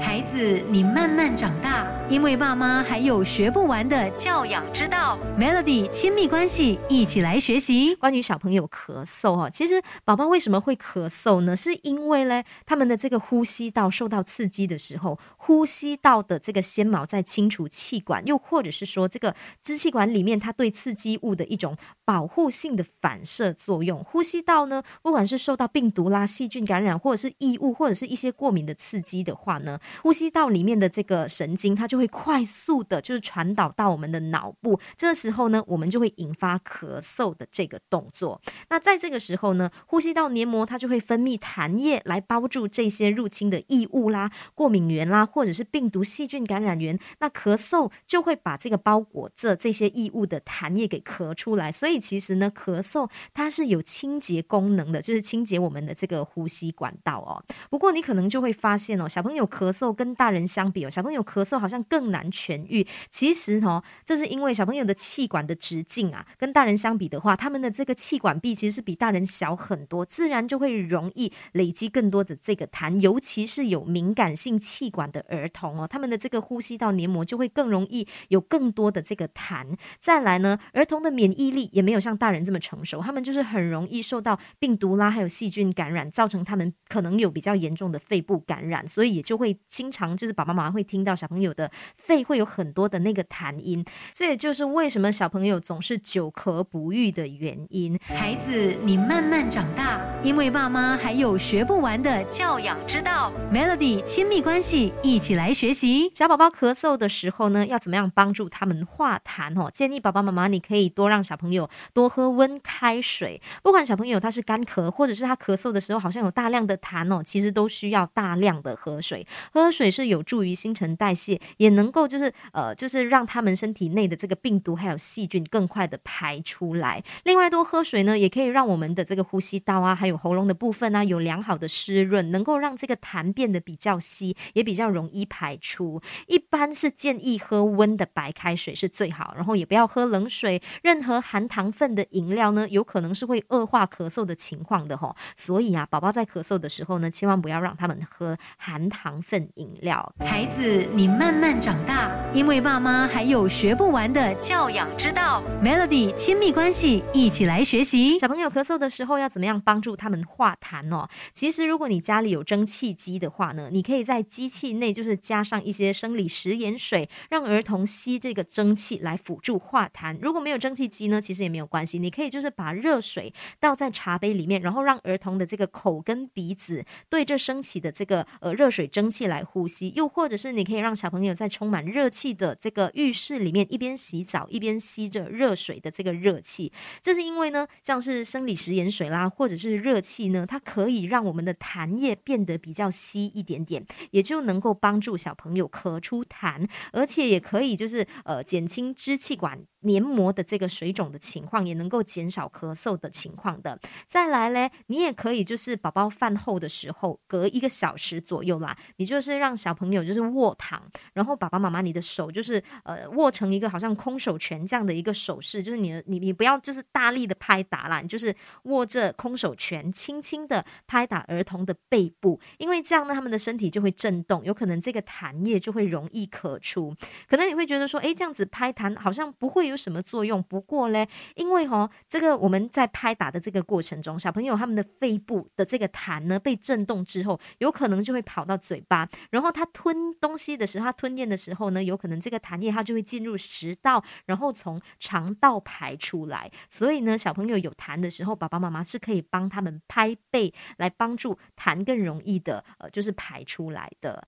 [0.00, 5.18] 孩子，你慢慢长大，因为爸妈还有学不完的教养之道。
[5.38, 7.94] Melody 亲密关系，一起来学习。
[7.96, 11.54] 关于小朋友咳嗽哈，其实宝宝为什么会咳嗽呢？
[11.54, 24.02] 是因为呢，他们的这个呼吸道受到刺激的时候，呼吸道的这个纤毛在清除气管，又或者是说这个支气管里面它对刺激物的一种保护性的反射作用。
[24.02, 29.78] 呼吸道呢，不管是受到病毒啦、细菌感染，或者是异物，或者是一些过敏的刺激的话呢？
[30.02, 34.78] 呼吸道里面的这个神经，它就会快速的，就是传导到我们的脑部。
[34.96, 38.40] 这时候呢，我们就会引发咳嗽的这个动作。
[38.68, 46.98] 那在这个时候呢，呼吸道黏膜它就会分泌痰液来包住这些入侵的异物啦、过敏源啦，或者是病毒、细菌感染源。
[47.18, 51.72] 那咳嗽就会把这个包裹着这些异物的痰液给咳出来。
[51.72, 57.42] 所以其实呢，咳嗽它是有清洁功能的，就是清洁我们的这个呼吸管道哦。
[57.70, 59.71] 不过你可能就会发现哦，小朋友咳。
[59.72, 62.86] 嗽跟大人相比哦，小朋友咳嗽好像更难痊愈。
[63.10, 73.00] 其实哦，这是因为小朋友的气管的直径啊，跟大人相比的话，他们的这个气管壁其实是比大人小很多，自然就会容易累积更多的这个痰。
[73.00, 79.76] 尤其是有敏感性气管的儿童哦，他们的这个呼吸道黏膜就会更容易有更多的这个痰。
[79.98, 89.58] 再来呢，儿童的免疫力也没有像大人这么成熟，他们就是很容易受到病毒啦，还有细菌感染，造成他们可能有比较严重的肺部感染，所以也就会。
[89.68, 97.98] 经常就是爸爸妈妈会听到小朋友的肺会有很多的那个痰音，这也就是为什么小朋友总是久咳不愈的原因。
[98.02, 103.32] 孩子，你慢慢长大，因为爸妈还有学不完的教养之道。
[103.52, 106.10] Melody 亲密关系，一起来学习。
[106.14, 109.70] 小宝宝咳嗽的时候呢，要怎么样帮助他们化痰哦？
[109.72, 119.26] 建议爸爸妈妈你可以多让小朋友多喝温开水，不管小朋友他是干咳，或者是他咳嗽的时候好像有大量的痰哦，其实都需要大量的喝水。
[119.52, 127.04] 喝水是有助于新陈代谢，也能够就是呃，就是让他们身体内的这个病毒还有细菌更快的排出来。
[127.24, 136.00] 另外，多喝水呢，也可以让我们的这个呼吸道啊，还有喉咙的部分啊，有良好的湿润，能够让这个痰变得比较稀，也比较容易排出。
[136.28, 140.62] 一般是建议喝温的白开水是最好，然后也不要喝冷水。
[140.82, 145.14] 任何含糖分的饮料呢，有可能是会恶化咳嗽的情况的吼。
[145.36, 149.41] 所以啊，宝宝在咳嗽的时候呢，千万不要让他们喝含糖分。
[149.54, 155.42] 饮料，孩子，你慢慢长大，因为爸妈还有学不完的教养之道。
[155.62, 158.18] Melody 亲密关系，一起来学习。
[158.18, 161.08] 小朋友咳嗽的时候要怎么样帮助他们化痰哦？
[161.32, 170.18] 其实，如果你家里有蒸汽机的话呢，你可以在机器内就是加上一些生理食盐水，让儿童吸这个蒸汽来辅助化痰。
[170.20, 179.22] 如果没有蒸汽机呢，其实也没有关系，你可以就是把热水倒在茶杯里面，然后让儿童的这个口跟鼻子对着升起的这个呃热水蒸汽。
[179.22, 186.72] 来来呼吸，又或者是你可以让小朋友在充满热气的这个浴室里面，一边洗澡一边吸着热水的这个热气。
[187.00, 199.58] 这是因为呢，像是生理食盐水啦，或者是热气呢，它可以让我们的痰液变得比较稀一点点，也就能够帮助小朋友咳出痰，而且也可以就是呃减轻支气管。
[199.82, 203.78] 黏膜的这个水肿的情况，也能够减少咳嗽的情况的。
[204.06, 210.82] 再来嘞，你也可以就是宝宝饭后的时候，隔一个小时左右啦，你就是让小朋友就是卧躺，
[211.14, 218.34] 然后爸爸妈妈你的手就是呃握成一个好像空手拳这样的一个手势，就是你你你不要就是大力的拍打啦，你就是
[218.64, 226.94] 握着空手拳，轻轻的拍打儿童的背部，因为这样呢，他们的身体就会震动，有可能这个痰液就会容易咳出。
[227.28, 229.82] 可能你会觉得说，哎，这样子拍痰好像不会有。
[229.82, 230.40] 什么作用？
[230.44, 246.48] 不过嘞，因为哈，这个我们在拍打的这个过程中，小朋友他们的肺部的这个痰呢被震动之后，有可能就会跑到嘴巴，然后他吞东西的时候，他吞咽的时候呢，有可能这个痰液它就会进入食道，然后从肠道排出来。
[246.70, 254.20] 所以呢，小朋友有痰的时候，爸爸妈妈是可以帮他们拍背，来帮助痰更容易的呃，就是排出来的。